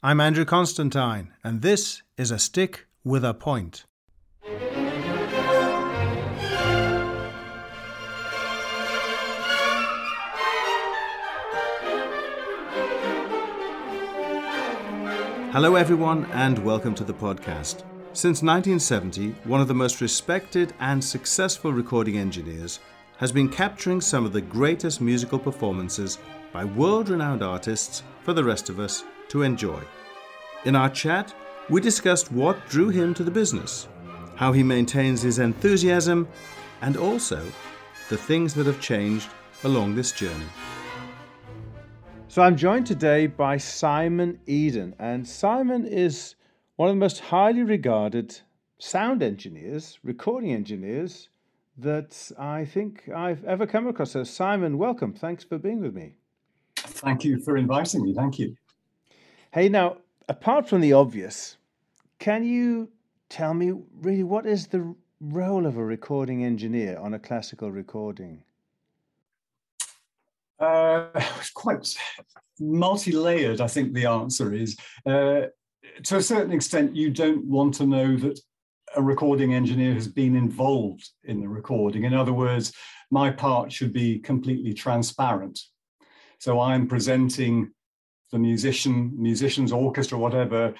[0.00, 3.84] I'm Andrew Constantine, and this is A Stick with a Point.
[15.50, 17.82] Hello, everyone, and welcome to the podcast.
[18.12, 22.78] Since 1970, one of the most respected and successful recording engineers
[23.16, 26.18] has been capturing some of the greatest musical performances
[26.52, 29.80] by world renowned artists for the rest of us to enjoy.
[30.64, 31.34] In our chat,
[31.68, 33.88] we discussed what drew him to the business,
[34.36, 36.28] how he maintains his enthusiasm,
[36.80, 37.44] and also
[38.08, 39.28] the things that have changed
[39.64, 40.46] along this journey.
[42.28, 46.34] So I'm joined today by Simon Eadon, and Simon is
[46.76, 48.38] one of the most highly regarded
[48.78, 51.28] sound engineers, recording engineers
[51.76, 54.12] that I think I've ever come across.
[54.12, 55.14] So, Simon, welcome.
[55.14, 56.14] Thanks for being with me.
[56.76, 58.14] Thank you for inviting me.
[58.14, 58.56] Thank you.
[59.50, 59.96] Hey, now,
[60.28, 61.56] apart from the obvious,
[62.18, 62.90] can you
[63.30, 63.72] tell me
[64.02, 68.42] really what is the role of a recording engineer on a classical recording?
[70.60, 71.96] Uh, it's quite
[72.60, 74.76] multi layered, I think the answer is.
[75.06, 75.46] Uh,
[76.04, 78.38] to a certain extent, you don't want to know that
[78.96, 82.04] a recording engineer has been involved in the recording.
[82.04, 82.74] In other words,
[83.10, 85.58] my part should be completely transparent.
[86.38, 87.72] So I'm presenting
[88.32, 90.74] the musician, musicians, orchestra, whatever,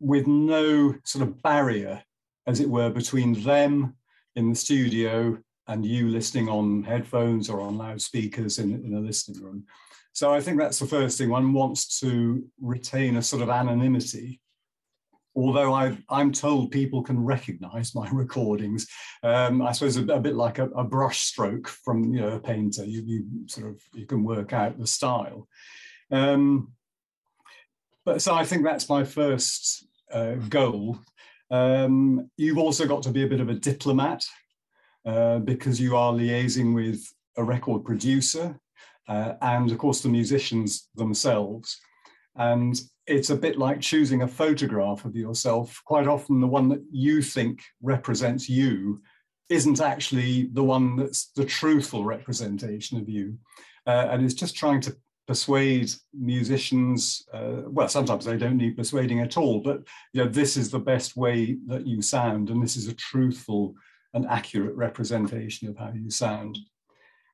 [0.00, 2.02] with no sort of barrier,
[2.46, 3.96] as it were, between them
[4.36, 9.42] in the studio and you listening on headphones or on loudspeakers in, in a listening
[9.42, 9.64] room.
[10.12, 11.30] So I think that's the first thing.
[11.30, 14.40] One wants to retain a sort of anonymity
[15.36, 18.86] although I, am told people can recognize my recordings,
[19.22, 22.40] um, I suppose a, a bit like a, a, brush stroke from you know, a
[22.40, 25.48] painter, you, you, sort of you can work out the style.
[26.10, 26.72] Um,
[28.04, 30.98] but so I think that's my first uh, goal.
[31.50, 34.24] Um, you've also got to be a bit of a diplomat
[35.04, 37.04] uh, because you are liaising with
[37.36, 38.58] a record producer
[39.08, 41.78] uh, and of course the musicians themselves.
[42.36, 45.80] And it's a bit like choosing a photograph of yourself.
[45.84, 49.02] Quite often, the one that you think represents you
[49.48, 53.38] isn't actually the one that's the truthful representation of you.
[53.86, 57.26] Uh, and it's just trying to persuade musicians.
[57.32, 60.78] Uh, well, sometimes they don't need persuading at all, but you know, this is the
[60.78, 63.74] best way that you sound, and this is a truthful
[64.12, 66.58] and accurate representation of how you sound.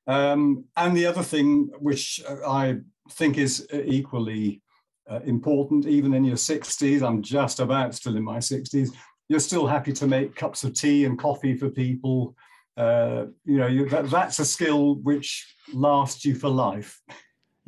[0.06, 2.78] Um, and the other thing, which I
[3.10, 4.62] think is equally
[5.10, 7.02] uh, important, even in your 60s.
[7.02, 8.90] I'm just about still in my 60s.
[9.28, 12.36] You're still happy to make cups of tea and coffee for people.
[12.76, 17.00] Uh, you know, you, that, that's a skill which lasts you for life.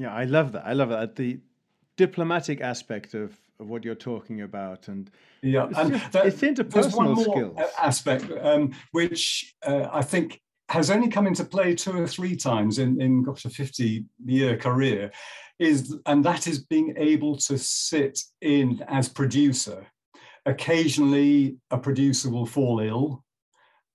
[0.02, 0.66] Yeah, I love that.
[0.66, 1.14] I love that.
[1.14, 1.38] The
[1.96, 4.88] diplomatic aspect of, of what you're talking about.
[4.88, 5.08] And
[5.42, 7.56] yeah, it's, and just, that, it's interpersonal skills.
[7.80, 10.40] aspect, um, which uh, I think
[10.70, 14.56] has only come into play two or three times in, in gosh, a 50 year
[14.56, 15.12] career
[15.60, 19.86] is, and that is being able to sit in as producer.
[20.46, 23.22] Occasionally, a producer will fall ill,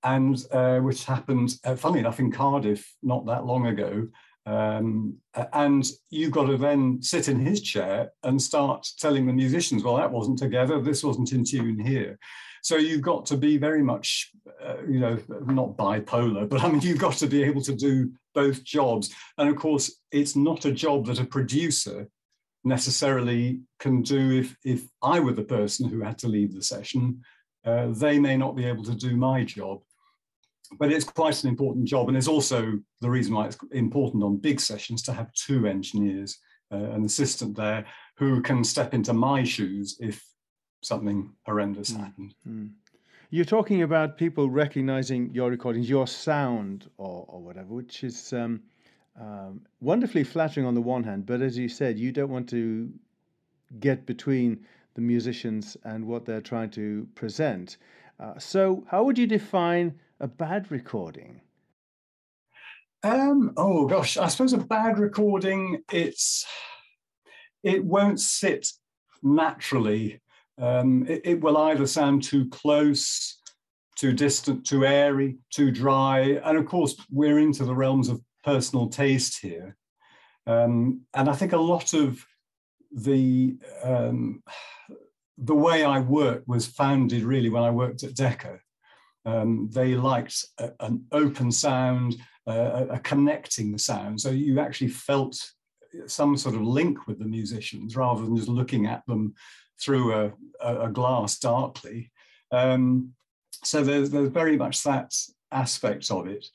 [0.04, 4.08] and uh, which happened, uh, funny enough, in Cardiff not that long ago.
[4.48, 5.18] Um,
[5.52, 9.98] and you've got to then sit in his chair and start telling the musicians, well,
[9.98, 12.18] that wasn't together, this wasn't in tune here.
[12.64, 14.32] So you've got to be very much,
[14.66, 18.12] uh, you know, not bipolar, but I mean, you've got to be able to do
[18.34, 19.14] both jobs.
[19.38, 22.08] And of course, it's not a job that a producer
[22.64, 27.22] necessarily can do if, if I were the person who had to leave the session.
[27.66, 29.82] Uh, they may not be able to do my job.
[30.80, 32.08] But it's quite an important job.
[32.08, 36.40] And it's also the reason why it's important on big sessions to have two engineers,
[36.72, 37.86] uh, an assistant there
[38.18, 40.24] who can step into my shoes if
[40.82, 42.00] something horrendous mm.
[42.00, 42.36] happened.
[42.48, 42.72] Mm.
[43.30, 48.62] You're talking about people recognizing your recordings, your sound, or, or whatever, which is um,
[49.20, 52.90] um, wonderfully flattering on the one hand, but as you said, you don't want to
[53.80, 57.78] get between the musicians and what they're trying to present.
[58.20, 61.42] Uh, so, how would you define a bad recording?
[63.04, 66.46] Um, oh gosh, I suppose a bad recording it's
[67.64, 68.68] it won't sit
[69.22, 70.22] naturally
[70.60, 73.40] um, it, it, will either sound too close,
[73.96, 76.40] too distant, too airy, too dry.
[76.44, 79.76] And of course, we're into the realms of personal taste here.
[80.48, 82.26] Um, and I think a lot of
[82.92, 84.42] the um,
[85.38, 88.60] the way I work was founded really when I worked at Decca.
[89.28, 92.16] Um, they liked a, an open sound,
[92.48, 94.22] uh, a connecting sound.
[94.22, 95.38] So you actually felt
[96.06, 99.36] some sort of link with the musicians rather than just looking at them
[99.80, 100.32] through a,
[100.62, 102.12] a glass darkly.
[102.52, 103.14] Um,
[103.64, 105.14] so there's, there's very much that
[105.52, 106.46] aspect of it.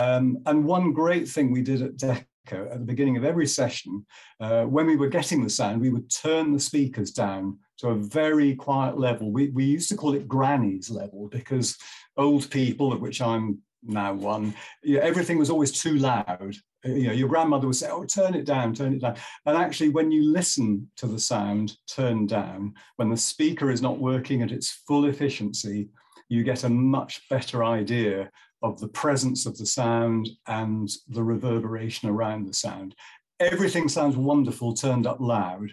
[0.00, 2.24] Um, and one great thing we did at Decca
[2.72, 4.06] at the beginning of every session,
[4.40, 7.94] uh, when we were getting the sound, we would turn the speakers down to a
[7.94, 9.30] very quiet level.
[9.30, 11.76] We, we used to call it granny's level because
[12.16, 16.54] old people, of which I'm now one, you know, everything was always too loud.
[16.84, 19.16] You know, your grandmother would say, "Oh, turn it down, turn it down."
[19.46, 23.98] And actually, when you listen to the sound turned down, when the speaker is not
[23.98, 25.90] working at its full efficiency,
[26.28, 28.30] you get a much better idea
[28.62, 32.94] of the presence of the sound and the reverberation around the sound.
[33.40, 35.70] Everything sounds wonderful turned up loud.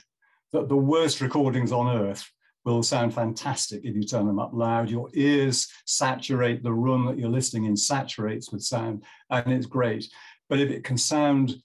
[0.52, 2.30] That the worst recordings on earth
[2.66, 4.90] will sound fantastic if you turn them up loud.
[4.90, 10.10] Your ears saturate the room that you're listening in, saturates with sound, and it's great.
[10.50, 11.56] But if it can sound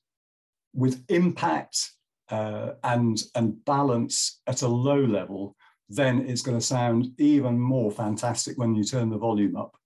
[0.74, 1.90] with impact
[2.30, 5.56] uh, and, and balance at a low level,
[5.88, 9.76] then it's going to sound even more fantastic when you turn the volume up.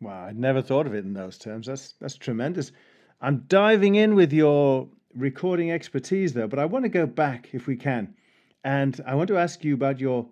[0.00, 1.66] Wow, I'd never thought of it in those terms.
[1.66, 2.72] That's that's tremendous.
[3.20, 7.66] I'm diving in with your recording expertise though, but I want to go back if
[7.66, 8.14] we can.
[8.64, 10.28] And I want to ask you about your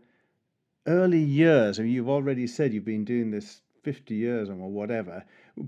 [0.87, 1.79] early years.
[1.79, 5.25] I mean, you've already said you've been doing this 50 years or whatever,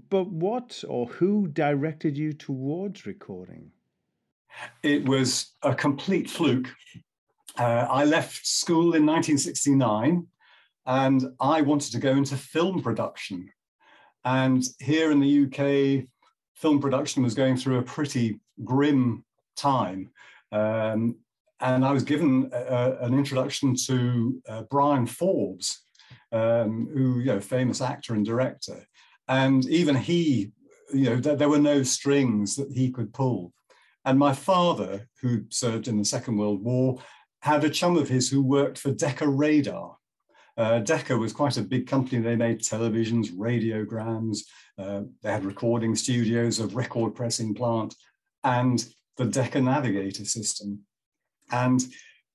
[0.08, 3.70] but what or who directed you towards recording?
[4.82, 6.68] It was a complete fluke.
[7.58, 10.26] Uh, I left school in 1969
[10.86, 13.48] and I wanted to go into film production.
[14.24, 16.06] And here in the UK,
[16.54, 19.24] film production was going through a pretty grim
[19.56, 20.10] time.
[20.52, 21.16] Um,
[21.60, 25.82] and I was given an introduction to uh, Bryan Forbes,
[26.32, 28.86] um, who, you know, famous actor and director.
[29.28, 30.52] And even he,
[30.92, 33.52] you know, th- there were no strings that he could pull.
[34.04, 37.02] And my father, who served in the Second World War,
[37.42, 39.96] had a chum of his who worked for Decca Radar.
[40.56, 42.20] Uh, Decca was quite a big company.
[42.20, 44.38] They made televisions, radiograms,
[44.78, 47.94] uh, they had recording studios, a record pressing plant,
[48.44, 48.84] and
[49.16, 50.80] the Decca Navigator system.
[51.50, 51.80] And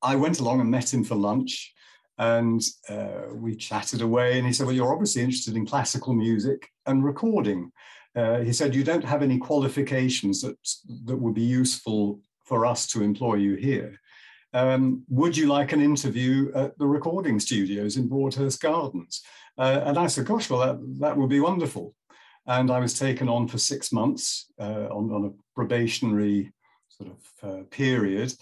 [0.01, 1.73] I went along and met him for lunch,
[2.17, 4.37] and uh, we chatted away.
[4.37, 7.71] And he said, Well, you're obviously interested in classical music and recording.
[8.15, 10.57] Uh, he said, You don't have any qualifications that,
[11.05, 13.99] that would be useful for us to employ you here
[14.55, 19.21] um, would you like an interview at the recording studios in Broadhurst Gardens?
[19.57, 21.93] Uh, and I said, gosh, well, that, that would be wonderful.
[22.47, 26.53] And I was taken on for six months uh, on, on, a probationary
[26.87, 28.33] sort of uh, period.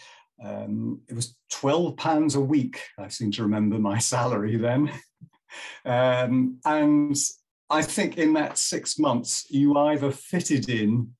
[0.43, 2.81] Um, it was 12 pounds a week.
[2.99, 4.91] I seem to remember my salary then.
[5.85, 7.15] um, and
[7.69, 11.11] I think in that six months, you either fitted in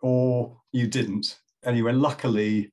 [0.00, 1.38] or you didn't.
[1.64, 2.72] Anyway, luckily,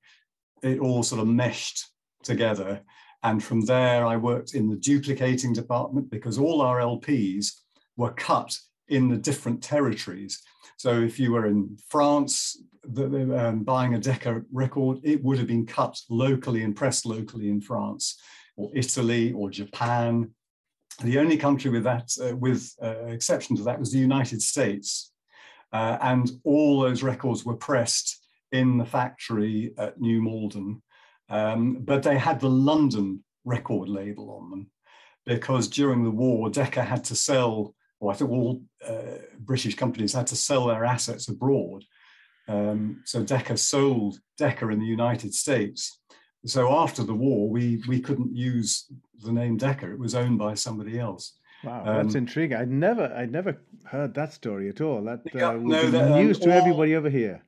[0.63, 1.85] it all sort of meshed
[2.23, 2.81] together.
[3.23, 7.51] And from there, I worked in the duplicating department because all our LPs
[7.97, 8.57] were cut
[8.89, 10.41] in the different territories.
[10.77, 15.47] So if you were in France the, um, buying a Decca record, it would have
[15.47, 18.19] been cut locally and pressed locally in France,
[18.55, 20.31] or Italy, or Japan.
[21.03, 25.11] The only country with that, uh, with uh, exception to that, was the United States,
[25.71, 30.81] uh, and all those records were pressed in the factory at New Malden,
[31.29, 34.71] um, but they had the London record label on them
[35.25, 40.13] because during the war, Decca had to sell, or I think all uh, British companies
[40.13, 41.83] had to sell their assets abroad.
[42.47, 45.99] Um, so Decca sold Decca in the United States.
[46.45, 48.85] So after the war, we we couldn't use
[49.23, 51.33] the name Decca; it was owned by somebody else.
[51.63, 52.57] Wow, that's um, intriguing.
[52.57, 55.03] I'd never, I'd never heard that story at all.
[55.03, 57.43] That uh, no, news um, to all, everybody over here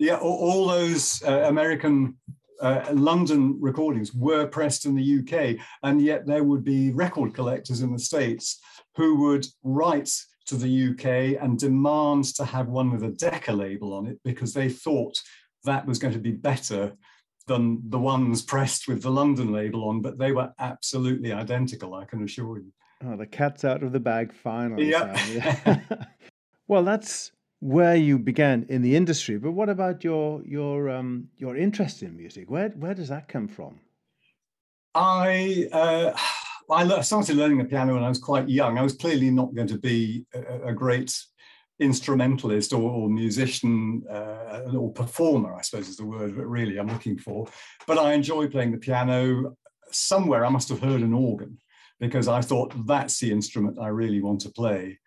[0.00, 2.16] yeah, all, those uh, American
[2.60, 7.80] uh, London recordings were pressed in the UK, and yet there would be record collectors
[7.80, 8.60] in the States
[8.96, 10.10] who would write
[10.46, 14.52] to the UK and demand to have one with a Decca label on it because
[14.52, 15.18] they thought
[15.64, 16.92] that was going to be better
[17.46, 22.04] than the ones pressed with the London label on, but they were absolutely identical, I
[22.04, 22.72] can assure you.
[23.04, 24.90] Oh, the cat's out of the bag finally.
[24.90, 25.80] Yeah.
[26.68, 31.56] well, that's where you began in the industry, but what about your your um, your
[31.56, 32.50] interest in music?
[32.50, 33.80] Where where does that come from?
[34.94, 36.12] I uh,
[36.70, 38.78] I started learning the piano when I was quite young.
[38.78, 41.18] I was clearly not going to be a, great
[41.80, 46.88] instrumentalist or, or musician uh, or performer, I suppose is the word that really I'm
[46.88, 47.48] looking for.
[47.86, 49.56] But I enjoy playing the piano.
[49.90, 51.58] Somewhere I must have heard an organ
[51.98, 54.99] because I thought that's the instrument I really want to play.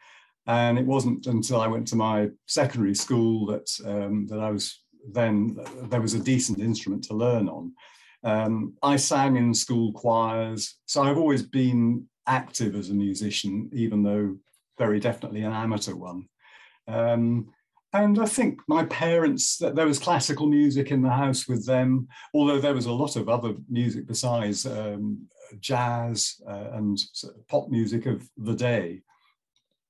[0.46, 4.84] And it wasn't until I went to my secondary school that um, that I was
[5.12, 5.58] then
[5.90, 7.74] there was a decent instrument to learn on.
[8.24, 14.02] Um, I sang in school choirs, so I've always been active as a musician, even
[14.02, 14.38] though
[14.78, 16.28] very definitely an amateur one.
[16.88, 17.50] Um,
[17.92, 22.60] and I think my parents, there was classical music in the house with them, although
[22.60, 25.28] there was a lot of other music besides um,
[25.60, 26.98] jazz uh, and
[27.48, 29.02] pop music of the day.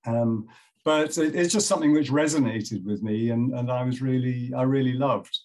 [0.06, 0.48] Um,
[0.84, 4.64] but it, it's just something which resonated with me and, and I was really, I
[4.64, 5.40] really loved.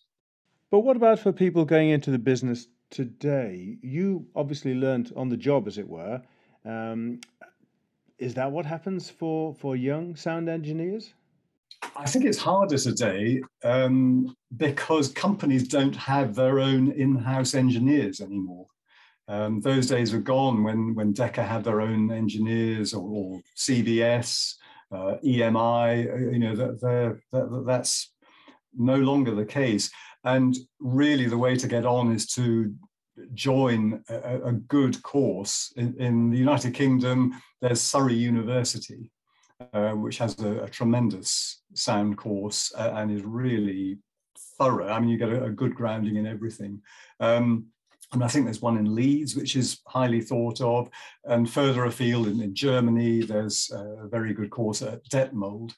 [0.70, 3.78] But what about for people going into the business today?
[3.82, 6.20] You obviously learned on the job, as it were.
[6.64, 7.20] Um,
[8.18, 11.14] is that what happens for, for young sound engineers?
[11.96, 18.66] I think it's harder today um, because companies don't have their own in-house engineers anymore.
[19.28, 24.54] Um, those days are gone when when Decca had their own engineers or, or CBS,
[24.90, 26.12] uh, EMI.
[26.12, 28.12] Uh, you know that, that that's
[28.76, 29.90] no longer the case.
[30.24, 32.74] And really, the way to get on is to
[33.34, 37.40] join a, a good course in, in, the United Kingdom.
[37.60, 39.10] There's Surrey University,
[39.72, 43.98] uh, which has a, a, tremendous sound course uh, and is really
[44.58, 44.88] thorough.
[44.88, 46.80] I mean, you get a, a good grounding in everything.
[47.20, 47.66] Um,
[48.12, 50.88] and I think there's one in Leeds, which is highly thought of.
[51.24, 55.72] And further afield in, in Germany, there's a very good course at Detmold.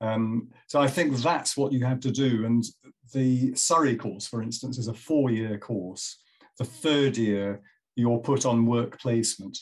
[0.00, 2.44] Um, so I think that's what you have to do.
[2.44, 2.64] And
[3.12, 6.18] the Surrey course, for instance, is a four-year course.
[6.58, 7.62] The third year,
[7.96, 9.58] you're put on work placement.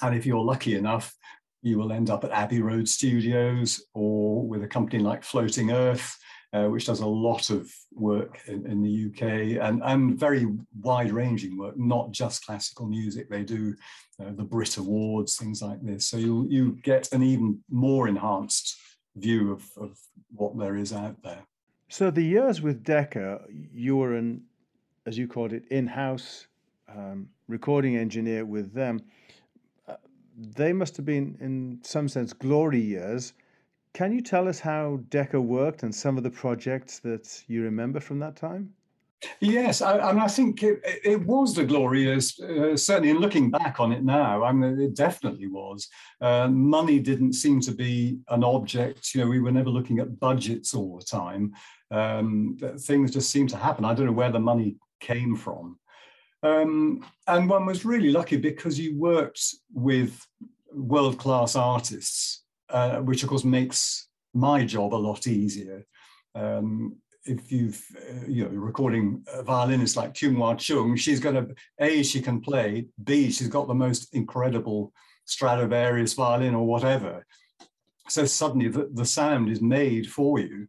[0.00, 1.14] And if you're lucky enough,
[1.62, 6.18] you will end up at Abbey Road Studios or with a company like Floating Earth,
[6.52, 10.46] uh, which does a lot of work in, in, the UK and, and very
[10.80, 13.30] wide ranging work, not just classical music.
[13.30, 13.74] They do
[14.20, 16.06] uh, the Brit Awards, things like this.
[16.06, 18.76] So you, you get an even more enhanced
[19.16, 19.98] view of, of
[20.34, 21.42] what there is out there.
[21.88, 23.42] So the years with Decca,
[23.72, 24.42] you were an,
[25.06, 26.46] as you called it, in-house
[26.88, 29.02] um, recording engineer with them
[30.36, 33.32] they must have been, in some sense, glory years.
[33.94, 38.00] Can you tell us how Decca worked and some of the projects that you remember
[38.00, 38.72] from that time?
[39.40, 43.50] Yes, I, I, mean, I think it, it was the glorious, uh, certainly in looking
[43.50, 45.88] back on it now, I mean, it definitely was.
[46.20, 49.14] Uh, money didn't seem to be an object.
[49.14, 51.52] You know, we were never looking at budgets all the time.
[51.90, 53.84] Um, things just seemed to happen.
[53.84, 55.78] I don't know where the money came from.
[56.42, 60.26] Um, and one was really lucky because you worked with
[60.72, 62.41] world class artists,
[62.72, 65.86] uh, which of course makes my job a lot easier.
[66.34, 71.36] Um, if you've, uh, you know, recording a violinist like Kyung Wha Chung, she's going
[71.36, 74.92] to, A, she can play, B, she's got the most incredible
[75.26, 77.24] Stradivarius violin or whatever.
[78.08, 80.66] So suddenly the, the sound is made for you.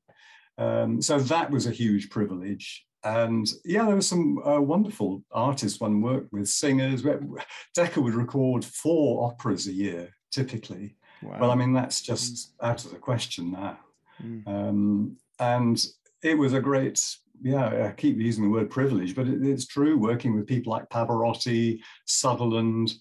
[0.57, 2.85] Um, so that was a huge privilege.
[3.03, 7.03] And yeah, there were some uh, wonderful artists one worked with, singers.
[7.73, 10.95] Decca would record four operas a year, typically.
[11.23, 11.37] Wow.
[11.39, 12.69] Well, I mean, that's just mm.
[12.69, 13.79] out of the question now.
[14.23, 14.47] Mm.
[14.47, 15.85] Um, and
[16.21, 17.01] it was a great,
[17.41, 20.89] yeah, I keep using the word privilege, but it, it's true working with people like
[20.89, 22.93] Pavarotti, Sutherland,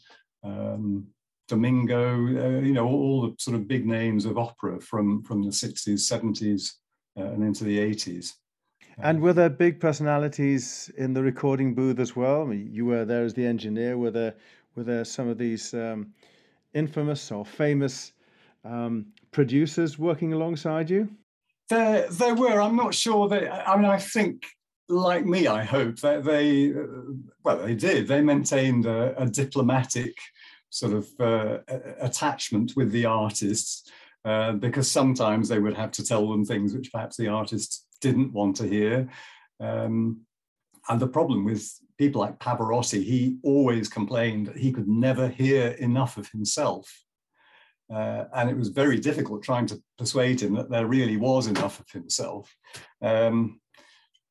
[0.42, 1.06] um,
[1.48, 5.42] Domingo, uh, you know, all, all, the sort of big names of opera from, from
[5.42, 6.72] the 60s, 70s,
[7.18, 8.32] uh, and into the 80s.
[8.98, 12.42] And were there big personalities in the recording booth as well?
[12.42, 13.96] I mean, you were there as the engineer.
[13.96, 14.34] Were there
[14.74, 16.12] were there some of these um,
[16.74, 18.12] infamous or famous
[18.64, 21.08] um, producers working alongside you?
[21.68, 22.60] There, there were.
[22.60, 23.68] I'm not sure that.
[23.68, 24.44] I mean, I think,
[24.88, 26.72] like me, I hope that they,
[27.44, 28.08] well, they did.
[28.08, 30.14] They maintained a, a diplomatic
[30.70, 31.58] sort of uh,
[32.00, 33.90] attachment with the artists.
[34.24, 38.32] Uh, because sometimes they would have to tell them things which perhaps the artists didn't
[38.32, 39.08] want to hear.
[39.58, 40.20] Um,
[40.88, 41.68] and the problem with
[42.02, 46.92] people like Pavarotti, he always complained that he could never hear enough of himself.
[47.94, 51.78] Uh, and it was very difficult trying to persuade him that there really was enough
[51.78, 52.52] of himself.
[53.02, 53.60] Um,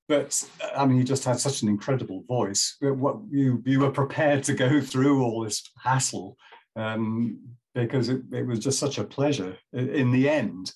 [0.10, 0.30] but
[0.76, 2.76] I mean, he just had such an incredible voice.
[2.82, 6.36] What you you were prepared to go through all this hassle
[6.76, 7.40] um,
[7.74, 10.74] because it, it was just such a pleasure in the end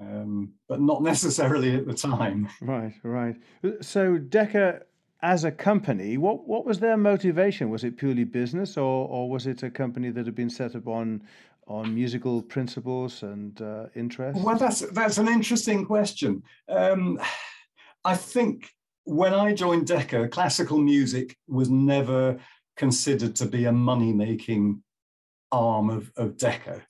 [0.00, 2.48] um, but not necessarily at the time.
[2.60, 3.36] Right, right.
[3.80, 4.82] So Decca,
[5.26, 7.68] as a company, what what was their motivation?
[7.68, 10.86] Was it purely business, or or was it a company that had been set up
[10.86, 11.22] on
[11.66, 14.40] on musical principles and uh, interests?
[14.42, 16.42] Well, that's that's an interesting question.
[16.68, 17.18] Um,
[18.04, 18.70] I think
[19.02, 22.38] when I joined Decca, classical music was never
[22.76, 24.82] considered to be a money making
[25.50, 26.82] arm of, of Decca.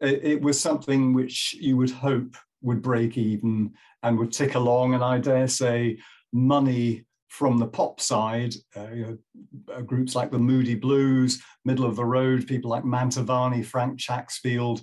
[0.00, 4.94] It, it was something which you would hope would break even and would tick along.
[4.94, 5.98] And I dare say
[6.32, 11.84] money from the pop side, uh, you know, uh, groups like the Moody Blues, middle
[11.84, 14.80] of the road, people like Mantovani, Frank Chacksfield,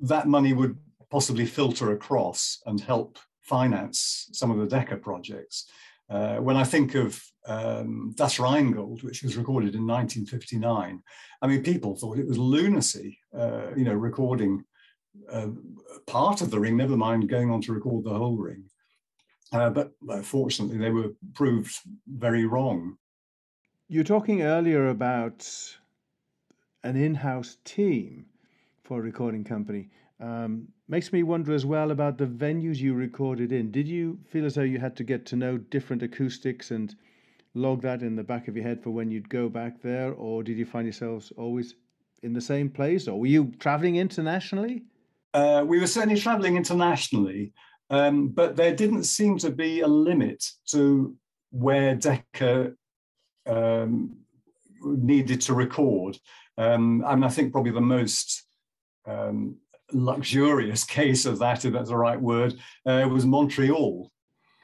[0.00, 0.78] that money would
[1.10, 5.66] possibly filter across and help finance some of the Decca projects.
[6.08, 11.02] Uh, when I think of um, Das Rheingold, which was recorded in 1959,
[11.42, 14.64] I mean, people thought it was lunacy, uh, you know, recording
[15.30, 15.48] uh,
[16.06, 18.64] part of the ring, never mind going on to record the whole ring.
[19.54, 22.96] Uh, but uh, fortunately, they were proved very wrong.
[23.88, 25.48] You were talking earlier about
[26.82, 28.26] an in house team
[28.82, 29.88] for a recording company.
[30.20, 33.70] Um, makes me wonder as well about the venues you recorded in.
[33.70, 36.94] Did you feel as though you had to get to know different acoustics and
[37.54, 40.42] log that in the back of your head for when you'd go back there, or
[40.42, 41.74] did you find yourselves always
[42.22, 44.82] in the same place, or were you traveling internationally?
[45.32, 47.52] Uh, we were certainly traveling internationally,
[47.94, 51.14] um, but there didn't seem to be a limit to
[51.50, 52.72] where Decca
[53.46, 54.16] um,
[54.82, 56.18] needed to record.
[56.58, 58.42] Um, I mean, I think probably the most
[59.06, 59.58] um,
[59.92, 64.10] luxurious case of that, if that's the right word, uh, was Montreal.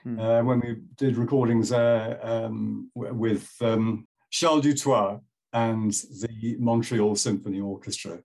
[0.02, 0.18] Hmm.
[0.18, 5.20] Uh, when we did recordings there um, with um, Charles Dutoit
[5.52, 8.18] and the Montreal Symphony Orchestra.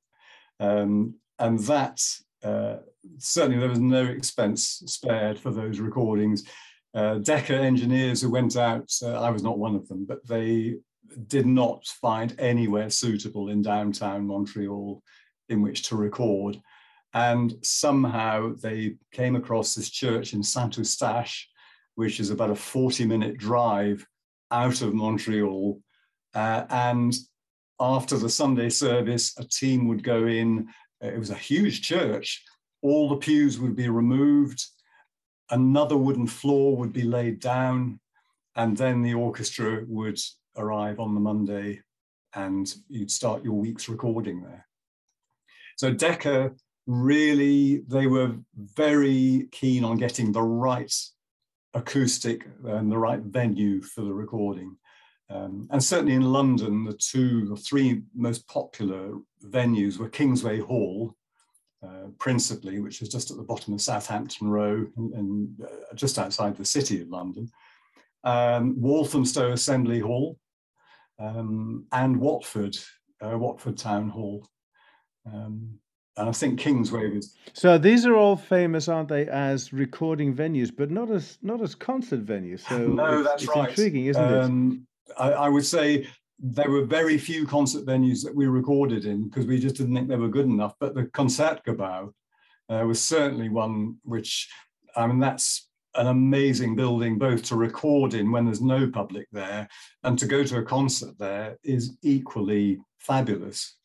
[0.59, 2.01] Um, and that,
[2.43, 2.77] uh,
[3.17, 6.43] certainly there was no expense spared for those recordings.
[6.93, 10.75] Uh, Decca engineers who went out, uh, I was not one of them, but they
[11.27, 15.01] did not find anywhere suitable in downtown Montreal
[15.49, 16.59] in which to record.
[17.13, 21.47] And somehow they came across this church in Saint Eustache,
[21.95, 24.05] which is about a 40 minute drive
[24.51, 25.79] out of Montreal.
[26.33, 27.15] Uh, and
[27.79, 30.67] after the Sunday service, a team would go in.
[31.01, 32.43] It was a huge church.
[32.85, 34.63] All the pews would be removed.
[35.49, 37.99] Another wooden floor would be laid down.
[38.55, 40.19] And then the orchestra would
[40.55, 41.81] arrive on the Monday
[42.35, 44.67] and you'd start your week's recording there.
[45.77, 46.51] So Decca
[46.85, 50.93] really, they were very keen on getting the right
[51.73, 54.77] acoustic and the right venue for the recording.
[55.31, 61.15] Um, and certainly in London, the two, the three most popular venues were Kingsway Hall,
[61.85, 66.17] uh, principally, which is just at the bottom of Southampton Row and, and uh, just
[66.17, 67.49] outside the city of London,
[68.23, 70.37] um, Walthamstow Assembly Hall,
[71.19, 72.77] um, and Watford,
[73.21, 74.47] uh, Watford Town Hall.
[75.31, 75.79] Um,
[76.17, 77.35] and I think Kingsway was.
[77.53, 81.75] So these are all famous, aren't they, as recording venues, but not as not as
[81.75, 82.61] concert venues.
[82.67, 83.69] So no, it's, that's it's right.
[83.69, 85.13] Intriguing, isn't um, it?
[85.17, 86.07] I, I, would say
[86.39, 90.07] there were very few concert venues that we recorded in because we just didn't think
[90.07, 90.73] they were good enough.
[90.79, 92.11] But the Concertgebouw
[92.69, 94.49] uh, was certainly one which,
[94.95, 99.67] I mean, that's an amazing building both to record in when there's no public there
[100.03, 103.75] and to go to a concert there is equally fabulous.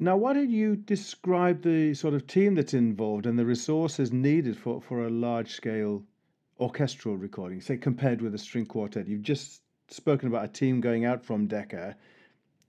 [0.00, 4.56] Now, why don't you describe the sort of team that's involved and the resources needed
[4.56, 6.02] for, for a large scale
[6.58, 9.06] orchestral recording, say compared with a string quartet?
[9.06, 11.96] You've just spoken about a team going out from Decca.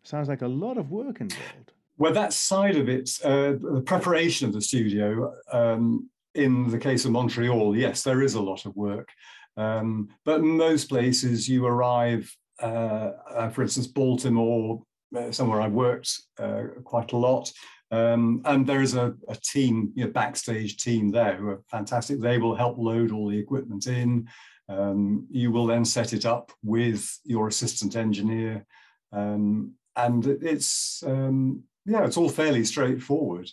[0.04, 1.72] Sounds like a lot of work involved.
[1.98, 7.06] Well, that side of it, uh, the preparation of the studio, um, in the case
[7.06, 9.10] of Montreal, yes, there is a lot of work.
[9.58, 14.84] Um, but most places, you arrive, uh, uh, for instance, Baltimore,
[15.16, 17.52] uh, somewhere I've worked uh, quite a lot.
[17.92, 22.20] Um, and there is a, a team, you know, backstage team there who are fantastic.
[22.20, 24.28] They will help load all the equipment in.
[24.68, 28.66] Um, you will then set it up with your assistant engineer.
[29.12, 33.50] Um, and it's, um, yeah, it's all fairly straightforward.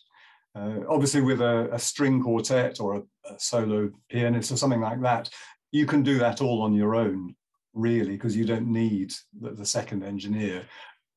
[0.55, 5.01] Uh, obviously, with a, a, string quartet or a, a, solo pianist or something like
[5.01, 5.31] that,
[5.71, 7.35] you can do that all on your own,
[7.73, 10.63] really, because you don't need the, the second engineer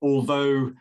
[0.05, 0.71] although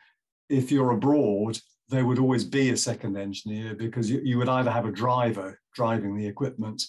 [0.49, 4.71] if you're abroad, there would always be a second engineer because you, you would either
[4.71, 6.83] have a driver driving the equipment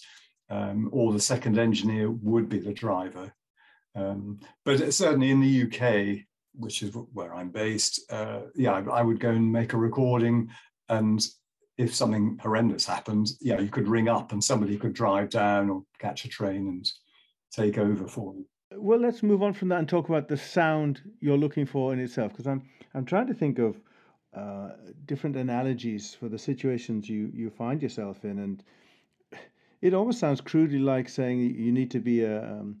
[0.50, 3.32] um, or the second engineer would be the driver.
[3.94, 9.02] Um, but certainly in the UK, which is where I'm based, uh, yeah, I, I,
[9.02, 10.50] would go and make a recording.
[10.88, 11.26] And
[11.78, 15.82] if something horrendous happened, yeah, you could ring up and somebody could drive down or
[15.98, 16.90] catch a train and
[17.52, 18.46] take over for you
[18.78, 22.00] well, let's move on from that and talk about the sound you're looking for in
[22.00, 22.62] itself, because I'm
[22.94, 23.80] I'm trying to think of
[24.34, 24.70] uh,
[25.06, 28.62] different analogies for the situations you you find yourself in, and
[29.86, 32.76] it almost sounds crudely like saying you need to be a um,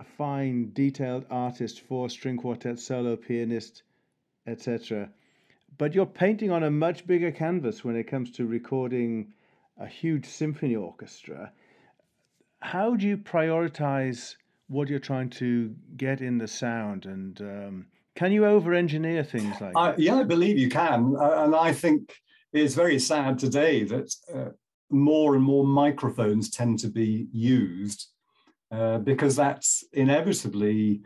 [0.00, 3.82] a fine, detailed artist for string quartet, solo pianist,
[4.46, 5.08] etc.
[5.78, 9.32] But you're painting on a much bigger canvas when it comes to recording
[9.78, 11.52] a huge symphony orchestra.
[12.60, 14.34] How do you prioritize
[14.68, 17.06] what you're trying to get in the sound?
[17.06, 17.86] And um,
[18.16, 21.14] can you over engineer things like I, yeah i believe you can.
[21.18, 22.14] Uh, and i think
[22.52, 24.50] it's very sad today that uh,
[24.90, 28.06] more and more microphones tend to be used
[28.70, 31.02] uh, because that's inevitably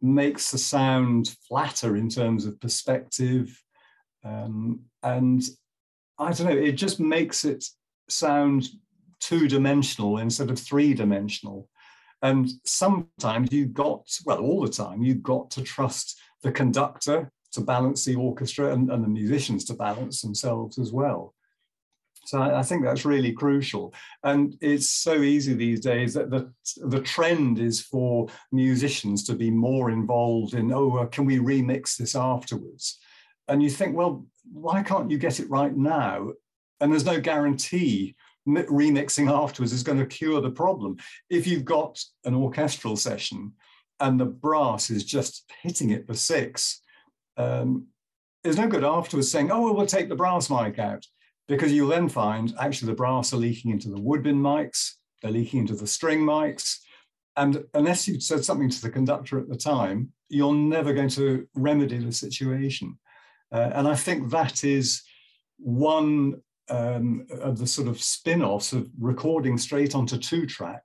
[0.00, 3.62] makes the sound flatter in terms of perspective
[4.24, 5.42] um, and
[6.18, 7.64] i don't know it just makes it
[8.08, 8.68] sound
[9.20, 11.68] two dimensional instead of three dimensional
[12.24, 17.60] and sometimes you got, well, all the time, you got to trust the conductor to
[17.60, 21.34] balance the orchestra and, and the musicians to balance themselves as well.
[22.26, 23.94] So I, I, think that's really crucial.
[24.22, 26.52] And it's so easy these days that the,
[26.84, 32.14] the trend is for musicians to be more involved in, oh, can we remix this
[32.14, 32.98] afterwards?
[33.48, 36.30] And you think, well, why can't you get it right now?
[36.80, 40.96] And there's no guarantee remixing afterwards is going to cure the problem.
[41.30, 43.52] If you've got an orchestral session
[44.00, 46.80] and the brass is just hitting it for six,
[47.36, 47.86] um,
[48.42, 51.06] there's no good afterwards saying, oh, well, we'll take the brass mic out,
[51.48, 55.60] because you'll then find actually the brass are leaking into the woodwind mics, they're leaking
[55.60, 56.78] into the string mics.
[57.36, 61.46] And unless you said something to the conductor at the time, you're never going to
[61.54, 62.98] remedy the situation.
[63.52, 65.02] Uh, and I think that is
[65.58, 70.82] one um, of the sort of spin-offs of recording straight onto two track.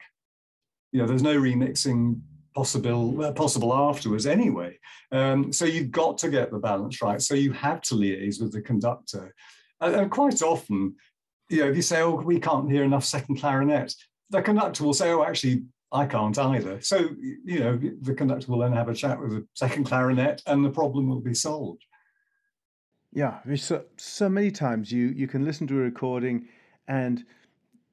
[0.91, 2.19] You know, there's no remixing
[2.55, 4.77] possible uh, possible afterwards anyway.
[5.11, 7.21] Um, so you've got to get the balance right.
[7.21, 9.33] So you have to liaise with the conductor,
[9.81, 10.95] and, quite often,
[11.49, 13.95] you know, if you say, "Oh, we can't hear enough second clarinet,"
[14.29, 16.79] the conductor will say, "Oh, actually." I can't either.
[16.81, 20.63] So, you know, the conductor will then have a chat with the second clarinet and
[20.63, 21.83] the problem will be solved.
[23.11, 26.47] Yeah, so, so many times you, you can listen to a recording
[26.87, 27.25] and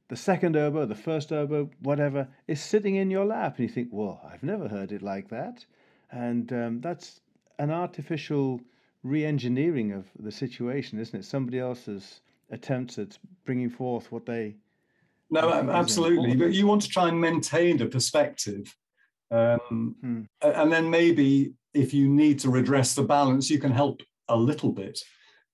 [0.09, 3.57] the second oboe, the first oboe, whatever, is sitting in your lap.
[3.57, 5.65] And you think, well, I've never heard it like that.
[6.11, 7.21] And um, that's
[7.59, 8.61] an artificial
[9.07, 11.25] re engineering of the situation, isn't it?
[11.25, 14.57] Somebody else's attempts at bringing forth what they.
[15.31, 16.37] No, absolutely.
[16.37, 18.75] But you want to try and maintain a perspective.
[19.31, 20.23] Um, hmm.
[20.41, 24.73] And then maybe if you need to redress the balance, you can help a little
[24.73, 25.01] bit.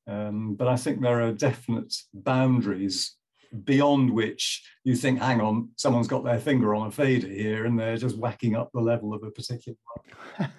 [0.06, 3.16] Um, but I think there are definite boundaries
[3.64, 7.78] beyond which you think, hang on, someone's got their finger on a fader here and
[7.78, 9.76] they're just whacking up the level of a particular.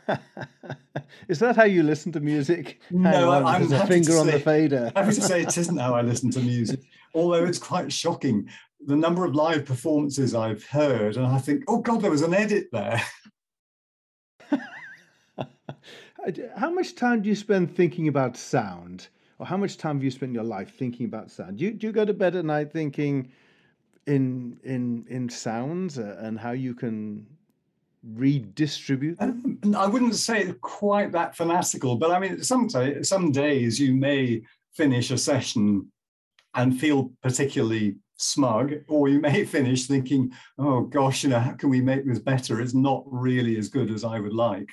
[1.27, 2.81] Is that how you listen to music?
[2.91, 4.91] No, on, I'm a finger on the fader.
[4.95, 6.81] I have to say it isn't how I listen to music,
[7.13, 8.49] although it's quite shocking.
[8.85, 12.33] The number of live performances I've heard, and I think, oh God, there was an
[12.33, 13.01] edit there.
[16.55, 19.09] How much time do you spend thinking about sound?
[19.39, 21.57] Or how much time have you spent in your life thinking about sound?
[21.57, 23.29] Do you, do you go to bed at night thinking
[24.05, 27.25] in in in sounds uh, and how you can
[28.03, 29.59] redistribute them?
[29.63, 34.41] Um, I wouldn't say quite that fanatical, but I mean, some, some days you may
[34.75, 35.91] finish a session
[36.55, 41.69] and feel particularly smug, or you may finish thinking, oh gosh, you know, how can
[41.69, 42.61] we make this better?
[42.61, 44.69] It's not really as good as I would like.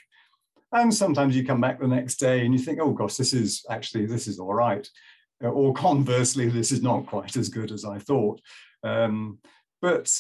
[0.73, 3.65] And sometimes you come back the next day and you think, oh gosh, this is
[3.71, 4.89] actually, this is all right.
[5.43, 8.41] Uh, or conversely, this is not quite as good as I thought.
[8.85, 9.39] Um,
[9.83, 10.11] but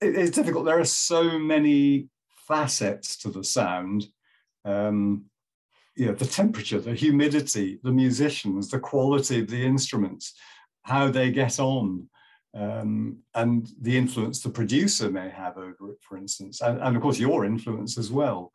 [0.00, 0.64] it, it's difficult.
[0.64, 2.08] There are so many
[2.46, 4.06] facets to the sound.
[4.64, 5.26] Um,
[5.96, 10.34] you know, the temperature, the humidity, the musicians, the quality of the instruments,
[10.82, 12.08] how they get on,
[12.54, 17.02] um, and the influence the producer may have over it, for instance, and, and of
[17.02, 18.52] course your influence as well.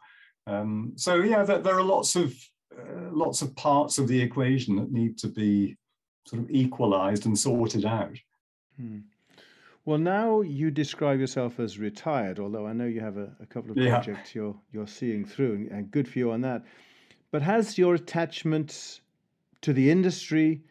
[0.48, 2.34] Um, so yeah, there, there, are lots of
[2.78, 5.78] uh, lots of parts of the equation that need to be
[6.26, 8.18] sort of equalized and sorted out.
[8.78, 9.00] Hmm.
[9.90, 13.72] Well, now you describe yourself as retired, although I know you have a, a couple
[13.72, 16.64] of projects you're you're seeing through, and, and, good for you on that.
[17.32, 19.02] But has your attachment
[19.62, 20.62] to the industry,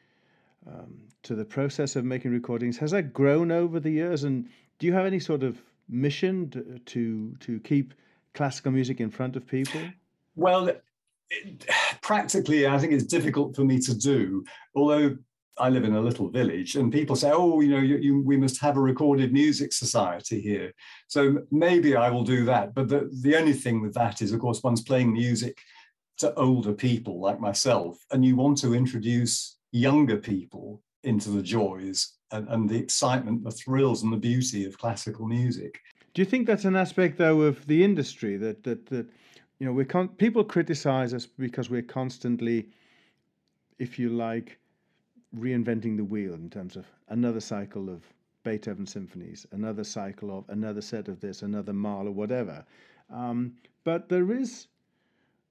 [0.69, 4.23] um, to the process of making recordings, has that grown over the years?
[4.23, 7.95] And do you have any sort of mission to to, to keep
[8.35, 9.81] classical music in front of people?
[10.37, 10.69] Well,
[11.31, 11.67] it,
[12.03, 14.45] practically, I think it's difficult for me to do.
[14.77, 15.19] Although
[15.61, 18.37] I live in a little village, and people say, "Oh, you know, you, you, we
[18.37, 20.73] must have a recorded music society here."
[21.09, 22.75] So maybe I will do that.
[22.75, 25.59] But the the only thing with that is, of course, one's playing music
[26.19, 32.15] to older people like myself, and you want to introduce younger people into the joys
[32.33, 35.81] and, and the excitement, the thrills, and the beauty of classical music.
[36.15, 39.07] Do you think that's an aspect though of the industry that that that
[39.59, 42.69] you know we con- people criticize us because we're constantly,
[43.79, 44.59] if you like,
[45.37, 48.03] reinventing the wheel in terms of another cycle of
[48.45, 52.65] Beethoven symphonies, another cycle of another set of this, another Mahler, whatever.
[53.11, 54.69] Um, but there is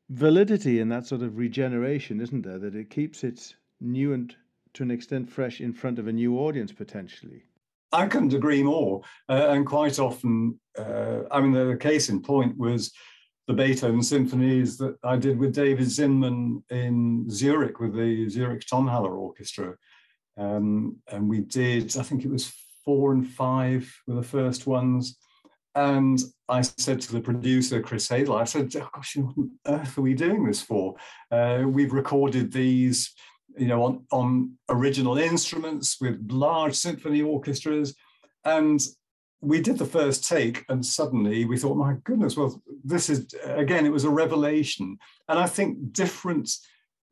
[0.09, 2.59] validity in that sort of regeneration, isn't there?
[2.59, 4.35] That it keeps it new and
[4.73, 7.43] to an extent fresh in front of a new audience potentially.
[7.91, 9.01] I couldn't agree more.
[9.29, 12.91] Uh, and quite often, uh, I mean, the case in point was
[13.47, 19.07] the Beethoven symphonies that I did with David Zinman in Zurich with the Zurich Tonhalle
[19.07, 19.75] Orchestra.
[20.37, 25.17] Um, and we did, I think it was four and five were the first ones.
[25.75, 29.97] And I said to the producer, Chris Hazell, I said, oh, gosh, what on earth
[29.97, 30.95] are we doing this for?
[31.31, 33.13] Uh, we've recorded these,
[33.57, 37.95] you know, on, on original instruments with large symphony orchestras.
[38.43, 38.79] And
[39.41, 43.85] we did the first take and suddenly we thought, my goodness, well, this is, again,
[43.85, 44.97] it was a revelation.
[45.29, 46.49] And I think different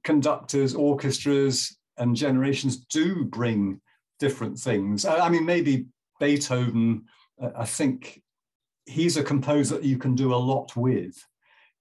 [0.03, 3.79] conductors, orchestras, and generations do bring
[4.19, 5.05] different things.
[5.05, 5.85] I, mean, maybe
[6.19, 7.05] Beethoven,
[7.41, 8.21] uh, I think
[8.85, 11.15] he's a composer that you can do a lot with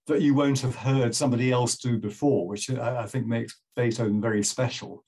[0.07, 4.43] that you won't have heard somebody else do before, which I, think makes Beethoven very
[4.43, 5.03] special.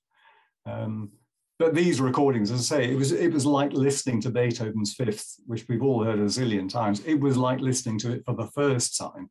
[0.66, 1.12] Um,
[1.60, 5.36] but these recordings, as I say, it was it was like listening to Beethoven's Fifth,
[5.48, 7.04] which we've all heard a zillion times.
[7.06, 9.30] It was like listening to it for the first time,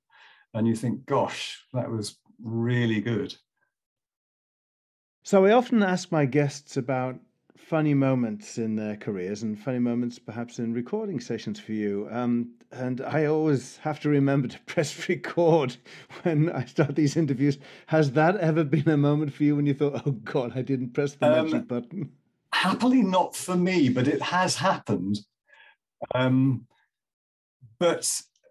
[0.54, 3.34] and you think, "Gosh, that was really good."
[5.22, 7.16] So I often ask my guests about
[7.56, 12.08] funny moments in their careers and funny moments perhaps in recording sessions for you.
[12.10, 15.76] Um, and I always have to remember to press record
[16.22, 17.58] when I start these interviews.
[17.86, 20.94] Has that ever been a moment for you when you thought, oh God, I didn't
[20.94, 22.10] press the um, magic button?
[22.52, 25.18] Happily not for me, but it has happened.
[26.14, 26.66] Um,
[27.78, 28.10] but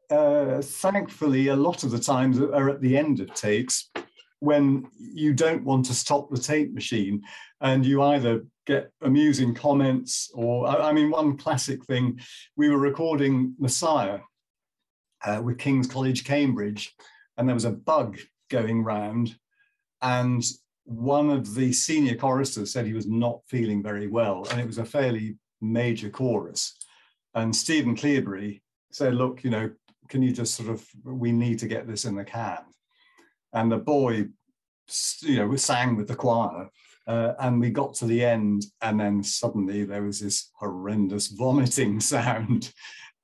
[0.09, 3.89] uh, thankfully, a lot of the times are at the end of takes
[4.39, 7.23] when you don't want to stop the tape machine
[7.61, 12.19] and you either get amusing comments or i mean one classic thing
[12.56, 14.19] we were recording messiah
[15.25, 16.93] uh, with king's college cambridge
[17.38, 18.17] and there was a bug
[18.49, 19.36] going round
[20.01, 20.43] and
[20.84, 24.78] one of the senior choristers said he was not feeling very well and it was
[24.78, 26.78] a fairly major chorus
[27.34, 29.69] and stephen cleobury said look you know
[30.10, 32.60] can you just sort of we need to get this in the can
[33.56, 34.25] and the boy,
[35.21, 36.69] you know, sang with the choir.
[37.07, 41.99] Uh, and we got to the end, and then suddenly there was this horrendous vomiting
[41.99, 42.73] sound,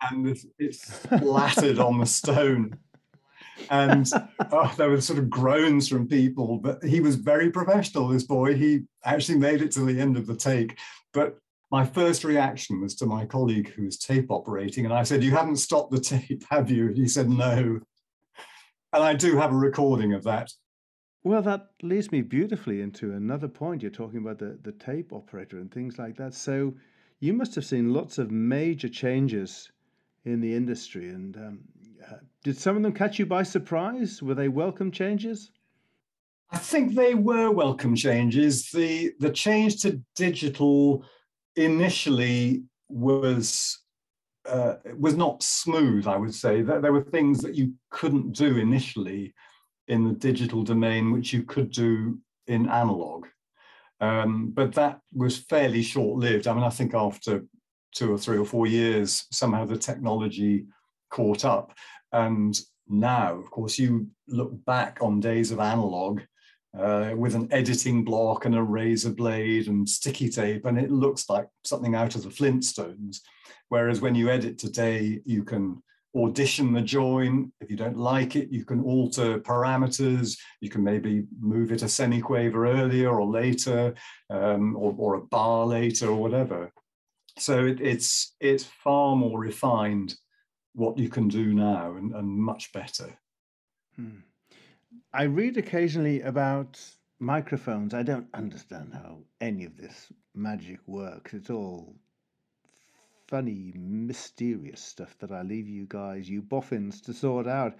[0.01, 2.77] and it splattered on the stone.
[3.69, 4.09] And
[4.51, 8.55] oh, there were sort of groans from people, but he was very professional, this boy.
[8.55, 10.77] He actually made it to the end of the take.
[11.13, 11.37] But
[11.71, 15.31] my first reaction was to my colleague who was tape operating, and I said, You
[15.31, 16.89] haven't stopped the tape, have you?
[16.89, 17.79] He said, No.
[18.93, 20.51] And I do have a recording of that.
[21.23, 23.83] Well, that leads me beautifully into another point.
[23.83, 26.33] You're talking about the, the tape operator and things like that.
[26.33, 26.73] So
[27.19, 29.71] you must have seen lots of major changes
[30.25, 31.09] in the industry.
[31.09, 31.59] And um,
[32.09, 34.23] uh, did some of them catch you by surprise?
[34.23, 35.51] Were they welcome changes?
[36.49, 38.71] I think they were welcome changes.
[38.71, 41.05] The the change to digital
[41.55, 43.79] initially was
[44.45, 46.61] uh, was not smooth, I would say.
[46.61, 49.33] There, there were things that you couldn't do initially
[49.91, 53.27] in the digital domain, which you could do in analog.
[53.99, 56.47] Um, but that was fairly short lived.
[56.47, 57.43] I mean, I think after
[57.93, 60.65] two or three or four years, somehow the technology
[61.09, 61.73] caught up.
[62.13, 66.21] And now, of course, you look back on days of analog
[66.77, 71.29] uh, with an editing block and a razor blade and sticky tape, and it looks
[71.29, 73.17] like something out of the Flintstones.
[73.67, 75.83] Whereas when you edit today, you can
[76.15, 77.51] audition the join.
[77.61, 80.37] If you don't like it, you can alter parameters.
[80.59, 83.93] You can maybe move it a semiquaver earlier or later,
[84.29, 86.71] um, or, or, a bar later, or whatever.
[87.37, 90.15] So it, it's it's far more refined
[90.73, 93.17] what you can do now, and, and much better.
[93.95, 94.19] Hmm.
[95.13, 96.79] I read occasionally about
[97.19, 97.93] microphones.
[97.93, 101.33] I don't understand how any of this magic works.
[101.33, 101.95] It's all
[103.31, 107.77] funny, mysterious stuff that I leave you guys, you boffins, to sort out.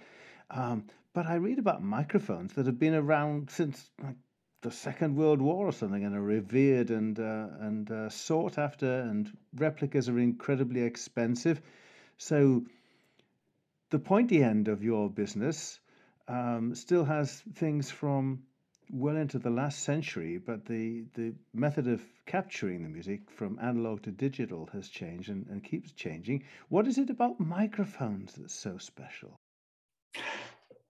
[0.50, 4.16] Um, but I read about microphones that have been around since like
[4.62, 9.00] the Second World War or something, and are revered and uh, and uh, sought after,
[9.02, 11.60] and replicas are incredibly expensive.
[12.16, 12.64] So
[13.90, 15.80] the pointy end of your business
[16.28, 18.44] um, still has things from
[18.92, 24.02] well into the last century, but the, the method of capturing the music from analog
[24.02, 26.44] to digital has changed and, and keeps changing.
[26.68, 29.40] What is it about microphones that's so special?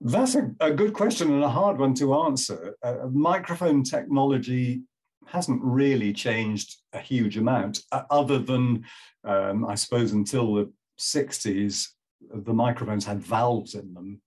[0.01, 2.75] That's a, a good question and a hard one to answer.
[2.83, 4.81] Uh, microphone technology
[5.25, 8.83] hasn't really changed a huge amount, uh, other than
[9.23, 11.87] um, I suppose until the 60s,
[12.33, 14.21] the microphones had valves in them.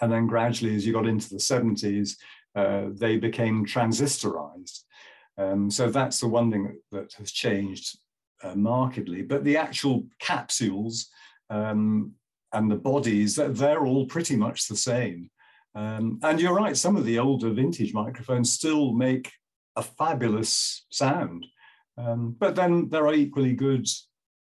[0.00, 2.16] And then gradually, as you got into the 70s,
[2.54, 4.80] uh, they became transistorized.
[5.36, 7.98] Um, so that's the one thing that, has changed
[8.42, 9.22] uh, markedly.
[9.22, 11.08] But the actual capsules
[11.50, 12.12] um,
[12.52, 15.30] and the bodies, they're all pretty much the same.
[15.74, 19.32] Um, and you're right, some of the older vintage microphones still make
[19.76, 21.46] a fabulous sound.
[21.98, 23.88] Um, but then there are equally good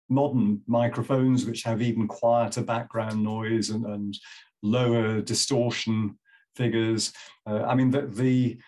[0.08, 4.18] modern microphones which have even quieter background noise and, and
[4.62, 6.18] lower distortion
[6.60, 7.12] figures.
[7.46, 8.58] Uh, I mean, the, the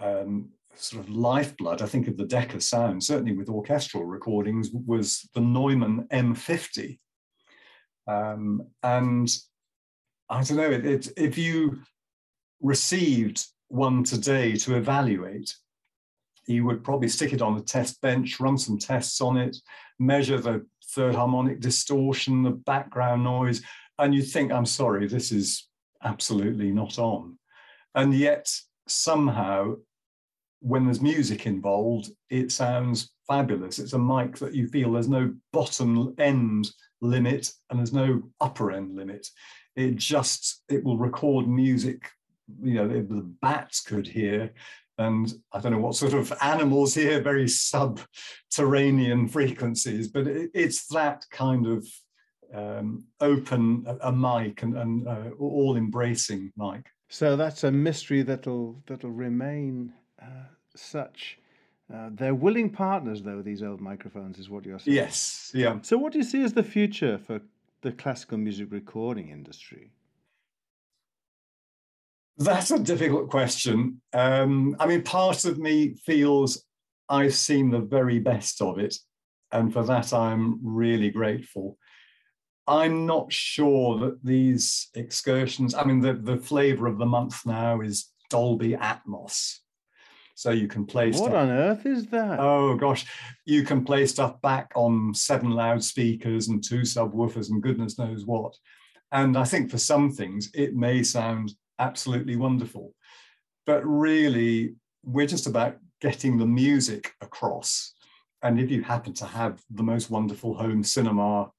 [0.00, 5.28] um, sort of lifeblood, I think, of the Decca sound, certainly with orchestral recordings, was
[5.34, 6.98] the Neumann M50.
[8.08, 9.28] Um, and
[10.30, 11.80] I don't know, it, it, if you
[12.60, 15.54] received one today to evaluate,
[16.46, 19.56] you would probably stick it on a test bench, run some tests on it,
[19.98, 23.60] measure the third harmonic distortion, the background noise,
[23.98, 25.68] and you'd think, I'm sorry, this is
[26.06, 27.38] absolutely not on.
[27.94, 28.48] And yet,
[28.88, 29.74] somehow,
[30.60, 33.78] when there's music involved, it sounds fabulous.
[33.78, 38.72] It's a mic that you feel there's no bottom end limit and there's no upper
[38.72, 39.26] end limit.
[39.74, 42.08] It just, it will record music,
[42.62, 44.52] you know, the bats could hear
[44.98, 50.86] and I don't know what sort of animals here, very subterranean frequencies, but it, it's
[50.88, 51.86] that kind of
[52.54, 56.86] um, open a, a, mic and, and uh, all embracing mic.
[57.08, 61.38] So that's a mystery that'll that'll remain uh, such.
[61.92, 63.42] Uh, they're willing partners, though.
[63.42, 64.96] These old microphones is what you're saying.
[64.96, 65.78] Yes, yeah.
[65.82, 67.40] So, what do you see as the future for
[67.82, 69.92] the classical music recording industry?
[72.38, 74.00] That's a difficult question.
[74.12, 76.64] Um, I mean, part of me feels
[77.08, 78.96] I've seen the very best of it,
[79.52, 81.78] and for that I'm really grateful.
[82.68, 87.80] I'm not sure that these excursions, I mean, the, the flavor of the month now
[87.80, 89.58] is Dolby Atmos.
[90.34, 91.32] So you can play what stuff.
[91.32, 92.38] on earth is that?
[92.38, 93.06] Oh gosh,
[93.46, 98.54] you can play stuff back on seven loudspeakers and two subwoofers and goodness knows what.
[99.12, 102.94] And I think for some things it may sound absolutely wonderful.
[103.64, 104.74] But really,
[105.04, 107.94] we're just about getting the music across.
[108.42, 111.50] And if you happen to have the most wonderful home cinema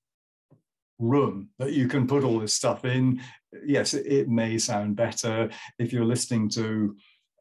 [0.99, 3.21] room that you can put all this stuff in,
[3.65, 5.49] yes, it, may sound better.
[5.79, 6.95] If you're listening to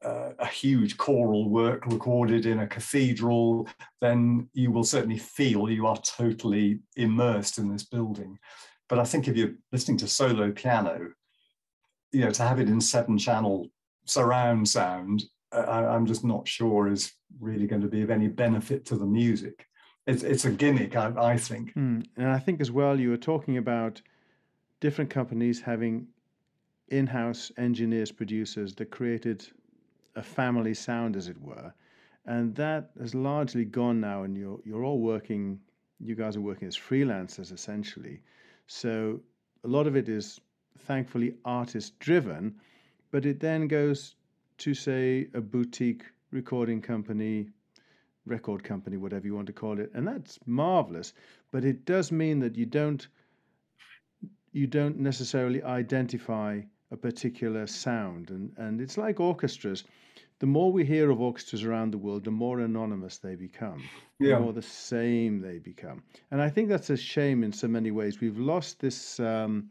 [0.04, 3.68] uh, a huge choral work recorded in a cathedral,
[4.00, 8.38] then you will certainly feel you are totally immersed in this building.
[8.88, 11.08] But I think if you're listening to solo piano,
[12.12, 13.68] you know, to have it in seven channel
[14.04, 18.84] surround sound, I, am just not sure is really going to be of any benefit
[18.86, 19.66] to the music.
[20.06, 21.74] It's, it's a gimmick, I, I think.
[21.74, 22.06] Mm.
[22.16, 24.00] And I think as well, you were talking about
[24.80, 26.06] different companies having
[26.88, 29.46] in house engineers, producers that created
[30.14, 31.72] a family sound, as it were.
[32.24, 35.60] And that has largely gone now, and you're, you're all working,
[36.00, 38.20] you guys are working as freelancers essentially.
[38.66, 39.20] So
[39.64, 40.40] a lot of it is
[40.78, 42.54] thankfully artist driven,
[43.10, 44.14] but it then goes
[44.58, 47.48] to say a boutique recording company,
[48.26, 51.14] record company, whatever you want to call it, and that's marvelous.
[51.52, 53.06] But it does mean that you don't
[54.52, 56.60] you don't necessarily identify
[56.90, 59.84] a particular sound, and and it's like orchestras.
[60.38, 63.82] The more we hear of orchestras around the world, the more anonymous they become,
[64.18, 64.34] yeah.
[64.34, 66.02] the more the same they become.
[66.30, 68.20] And I think that's a shame in so many ways.
[68.20, 69.70] We've lost this um,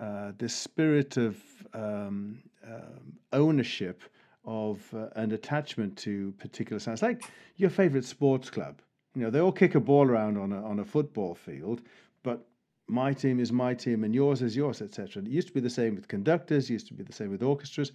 [0.00, 1.36] uh, this spirit of
[1.74, 2.98] um, uh,
[3.32, 4.02] ownership
[4.44, 7.24] of uh, an attachment to particular sounds, like
[7.56, 8.80] your favorite sports club.
[9.14, 11.82] You know, they all kick a ball around on a, on a football field,
[12.22, 12.46] but
[12.88, 15.22] my team is my team and yours is yours, etc.
[15.22, 17.92] It used to be the same with conductors, used to be the same with orchestras,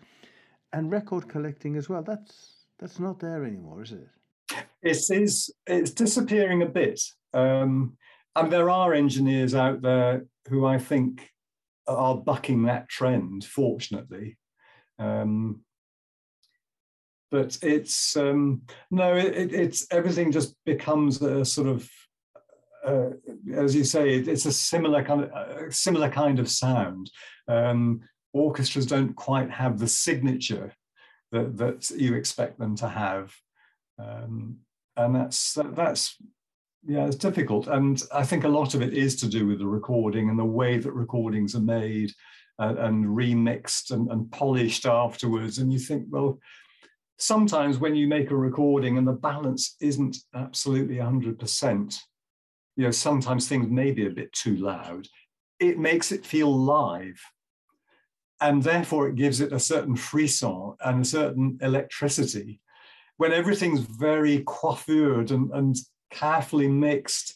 [0.74, 2.04] and record collecting as well.
[2.04, 4.08] That's that's not there anymore, is it?
[4.82, 5.54] It is.
[5.66, 7.02] It's disappearing a bit.
[7.34, 7.98] Um,
[8.36, 11.30] and there are engineers out there who I think
[11.88, 14.38] are bucking that trend, fortunately.
[15.00, 15.62] Um,
[17.32, 18.62] but it's um,
[18.92, 21.90] no, it, it's everything just becomes a sort of,
[22.86, 23.10] uh,
[23.54, 27.10] as you say, it, it's a similar kind of a similar kind of sound.
[27.48, 28.02] Um,
[28.34, 30.74] orchestras don't quite have the signature
[31.32, 33.34] that that you expect them to have,
[34.00, 34.58] um,
[34.96, 36.18] and that's that's
[36.88, 37.68] yeah, it's difficult.
[37.68, 40.46] And I think a lot of it is to do with the recording and the
[40.46, 42.12] way that recordings are made
[42.60, 45.58] uh, and remixed and, and, polished afterwards.
[45.58, 46.40] And you think, well,
[47.18, 51.98] sometimes when you make a recording and the balance isn't absolutely 100%,
[52.76, 55.08] you know, sometimes things may be a bit too loud,
[55.60, 57.20] it makes it feel live.
[58.42, 62.60] And therefore, it gives it a certain frisson and a certain electricity.
[63.16, 65.76] When everything's very coiffured and, and
[66.12, 67.34] carefully mixed,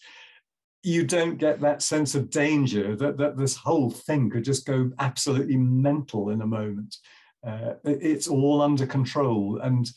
[0.83, 4.91] you don't get that sense of danger that, that this whole thing could just go
[4.99, 6.97] absolutely mental in a moment.
[7.45, 9.59] Uh, it's all under control.
[9.59, 9.89] And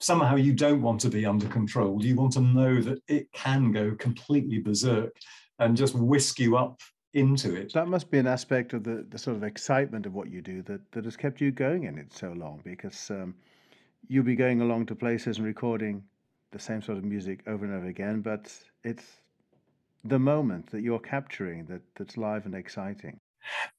[0.00, 2.04] somehow you don't want to be under control.
[2.04, 5.16] You want to know that it can go completely berserk
[5.58, 6.80] and just whisk you up
[7.14, 7.72] into it.
[7.72, 10.62] That must be an aspect of the, the sort of excitement of what you do
[10.62, 13.34] that, that has kept you going in it so long because um,
[14.08, 16.02] you'll be going along to places and recording
[16.52, 19.20] the same sort of music over and over again, but it's
[20.04, 23.18] the moment that you're capturing that, that's live and exciting.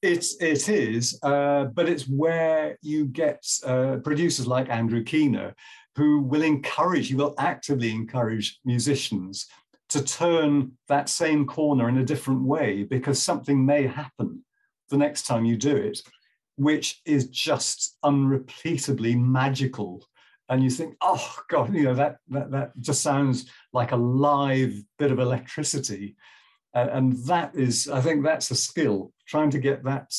[0.02, 5.54] It's it is, uh, but it's where you get uh, producers like Andrew Keener,
[5.96, 9.46] who will encourage, he will actively encourage musicians
[9.88, 14.44] to turn that same corner in a different way because something may happen
[14.90, 16.00] the next time you do it,
[16.56, 20.04] which is just unrepeatably magical.
[20.48, 24.74] And you think, oh God, you know, that that that just sounds like a live
[24.98, 26.16] bit of electricity.
[26.78, 30.14] Uh, and that is, I think that's a skill, trying to get that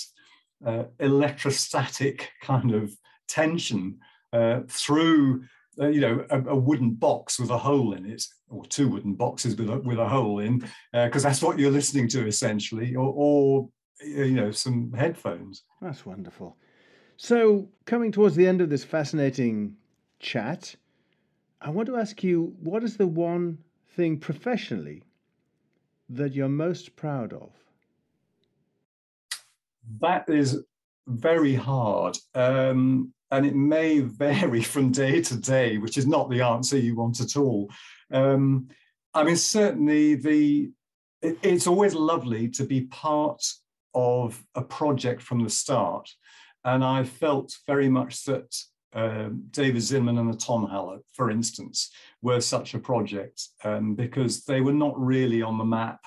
[0.66, 2.91] uh, electrostatic kind of
[3.30, 3.99] tension
[4.34, 5.43] uh, through,
[5.80, 9.14] uh, you know, a, a, wooden box with a hole in it, or two wooden
[9.14, 10.60] boxes with a, with a hole in,
[10.91, 13.70] because uh, that's what you're listening to essentially, or, or,
[14.01, 15.64] you know, some headphones.
[15.82, 16.57] That's wonderful.
[17.16, 19.76] So, coming towards the end of this fascinating
[20.20, 20.76] chat,
[21.62, 23.60] I want to ask you what is the one
[23.95, 25.03] thing professionally
[26.10, 27.51] that you're most proud of?
[30.01, 30.64] That is
[31.07, 32.18] very hard.
[32.36, 36.95] Um, and it may vary from day to day, which is not the answer you
[36.95, 37.70] want at all.
[38.12, 38.70] Um,
[39.14, 40.72] I mean, certainly the
[41.22, 43.43] it, it's always lovely to be part
[43.93, 46.10] of a project from the start.
[46.64, 48.55] And I felt very much that
[48.94, 54.62] um, David Zinman and the Tonhalle, for instance, were such a project um, because they
[54.62, 56.00] were not really on the map.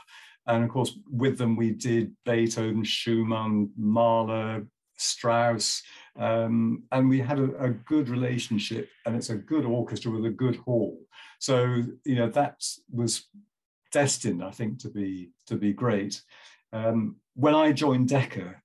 [0.47, 4.67] And of course, with them, we did Beethoven, Schumann, Mahler,
[4.97, 5.83] Strauss,
[6.19, 8.89] um, and we had a, a, good relationship.
[9.07, 10.99] And it's a good orchestra with a good hall.
[11.39, 12.63] So you know that
[12.93, 13.29] was
[13.93, 16.23] destined, I think, to be to be great.
[16.73, 18.57] Um, when I joined Decca,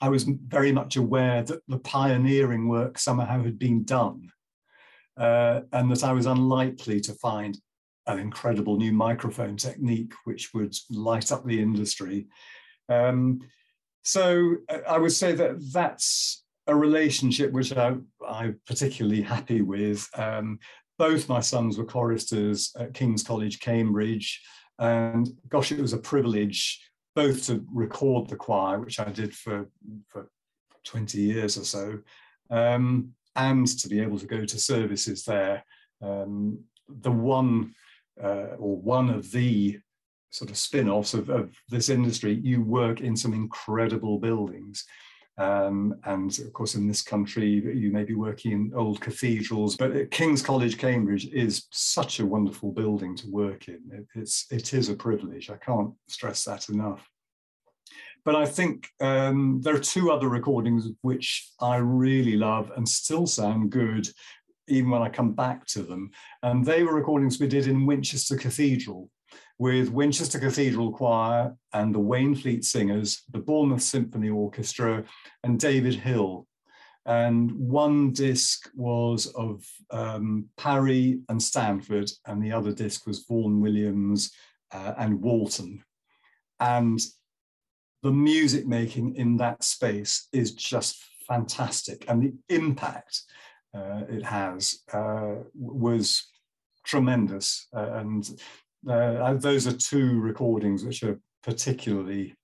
[0.00, 4.30] I was very much aware that the pioneering work somehow had been done,
[5.16, 7.58] uh, and that I was unlikely to find
[8.06, 12.26] an incredible new microphone technique which would light up the industry.
[12.88, 13.40] Um,
[14.02, 17.96] so uh, I would say that that's a relationship which I,
[18.26, 20.08] am particularly happy with.
[20.16, 20.58] Um,
[20.98, 24.40] both my sons were choristers at King's College, Cambridge,
[24.78, 26.80] and gosh, it was a privilege
[27.14, 29.68] both to record the choir, which I did for,
[30.08, 30.30] for
[30.84, 31.98] 20 years or so,
[32.50, 35.64] um, and to be able to go to services there.
[36.02, 37.74] Um, the one
[38.22, 39.78] uh, or one of the
[40.30, 44.84] sort of spin-offs of, of, this industry, you work in some incredible buildings.
[45.38, 50.10] Um, and of course, in this country, you may be working in old cathedrals, but
[50.10, 53.80] King's College, Cambridge is such a wonderful building to work in.
[53.90, 55.48] It, it's, it is a privilege.
[55.48, 57.08] I can't stress that enough.
[58.24, 63.26] But I think um, there are two other recordings which I really love and still
[63.26, 64.06] sound good,
[64.68, 66.10] even when I come back to them.
[66.42, 69.10] And they were recordings we did in Winchester Cathedral
[69.60, 75.04] with Winchester Cathedral Choir and the Wainfleet Singers, the Bournemouth Symphony Orchestra,
[75.44, 76.46] and David Hill.
[77.04, 83.60] And one disc was of um, Parry and Stanford, and the other disc was Vaughan
[83.60, 84.32] Williams
[84.72, 85.84] uh, and Walton.
[86.58, 86.98] And
[88.02, 92.06] the music making in that space is just fantastic.
[92.08, 93.24] And the impact
[93.74, 96.26] uh, it has uh, was
[96.82, 97.66] tremendous.
[97.76, 98.26] Uh, and
[98.88, 102.34] uh, those are two recordings which are particularly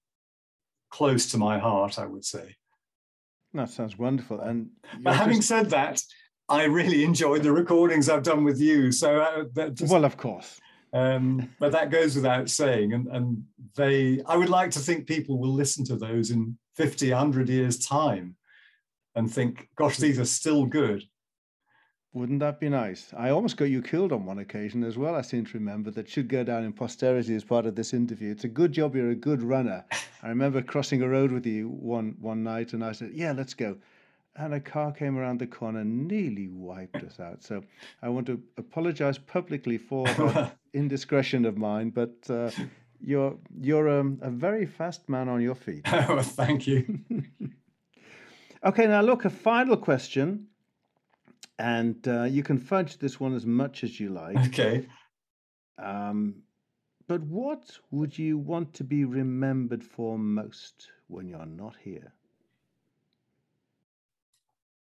[0.91, 2.57] close to my heart, I would say.
[3.55, 4.41] That sounds wonderful.
[4.41, 4.70] And
[5.01, 5.49] but having just...
[5.49, 6.03] said that,
[6.49, 8.93] I really enjoyed the recordings I've done with you.
[8.93, 9.93] So uh, just...
[9.93, 10.61] well, of course.
[10.93, 12.93] Um, but that goes without saying.
[12.93, 17.11] And, and they, I would like to think people will listen to those in 50,
[17.11, 18.37] 100 years' time
[19.14, 21.03] and think, gosh, these are still good.
[22.17, 23.12] Wouldn't that be nice?
[23.14, 25.14] I almost got you killed on one occasion as well.
[25.14, 28.31] I seem to remember that should go down in posterity as part of this interview.
[28.31, 29.85] It's a good job you're a good runner.
[30.23, 33.53] I remember crossing a road with you one one night, and I said, "Yeah, let's
[33.53, 33.77] go."
[34.39, 37.43] and a car came around the corner and nearly wiped us out.
[37.43, 37.62] So
[38.03, 42.51] I want to apologize publicly for that indiscretion of mine, but uh,
[43.01, 45.87] you're you're um, a very fast man on your feet.
[45.93, 47.01] Oh, thank you.
[48.64, 50.47] okay, now look, a final question,
[51.59, 54.37] and uh, you can fudge this one as much as you like.
[54.49, 54.87] Okay.
[55.83, 56.43] Um,
[57.09, 62.13] but what would you want to be remembered for most when you're not here?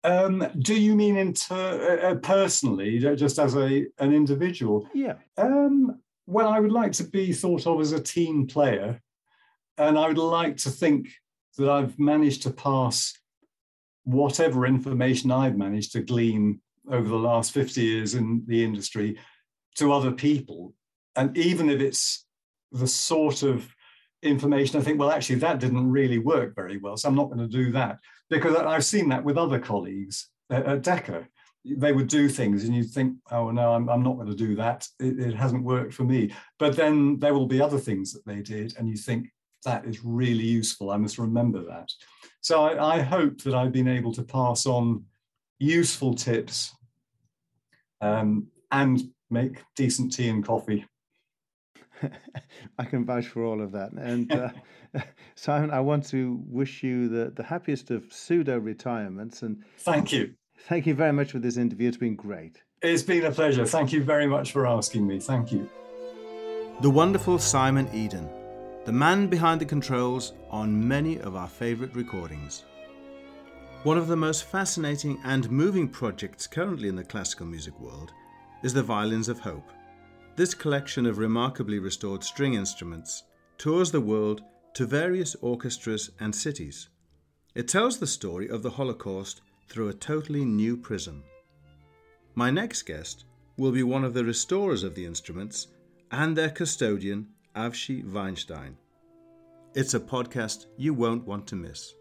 [0.04, 4.88] Um, do you mean inter- uh, uh personally, just as a an individual?
[4.94, 5.16] Yeah.
[5.38, 9.02] Um, well, I would like to be thought of as a team player,
[9.78, 11.10] and I would like to think
[11.58, 13.19] that I've managed to pass
[14.04, 19.18] whatever information I've managed to glean over the last 50 years in the industry
[19.76, 20.74] to other people.
[21.16, 22.26] And even if it's
[22.72, 23.68] the sort of
[24.22, 27.40] information I think, well, actually, that didn't really work very well, so I'm not going
[27.40, 31.28] to do that because I've seen that with other colleagues at, Decca.
[31.66, 34.56] They would do things, and you'd think, "Oh no, I'm, I'm not going to do
[34.56, 34.88] that.
[34.98, 38.42] It, it hasn't worked for me." But then there will be other things that they
[38.42, 39.28] did, and you think
[39.66, 40.90] that is really useful.
[40.90, 41.90] I must remember that.
[42.42, 45.06] So I, I hope that I've been able to pass on
[45.60, 46.74] useful tips
[48.02, 50.86] um, and make decent tea and coffee.
[52.80, 53.92] I can vouch for all of that.
[53.92, 54.50] And uh,
[55.36, 59.44] Simon, I want to wish you the, the happiest of pseudo retirements.
[59.44, 60.34] And thank you.
[60.68, 61.88] Thank you very much for this interview.
[61.88, 62.62] It's been great.
[62.82, 63.66] It's been a pleasure.
[63.66, 65.20] Thank you very much for asking me.
[65.20, 65.70] Thank you.
[66.82, 68.30] The wonderful Simon Eadon,
[68.90, 72.64] the man behind the controls on many of our favourite recordings.
[73.84, 78.12] One of the most fascinating and moving projects currently in the classical music world
[78.64, 79.70] is the Violins of Hope.
[80.36, 83.26] This collection of remarkably restored string instruments
[83.60, 84.42] tours the world
[84.74, 86.90] to various orchestras and cities.
[87.54, 91.24] It tells the story of the Holocaust through a totally new prism.
[92.34, 93.26] My next guest
[93.56, 95.68] will be one of the restorers of the instruments
[96.10, 97.28] and their custodian,
[97.60, 98.78] Avshi Weinstein.
[99.76, 101.94] It's a podcast you won't want to miss.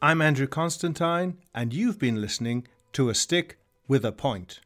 [0.00, 4.60] I'm Andrew Constantine, and you've been listening to A Stick with a Point.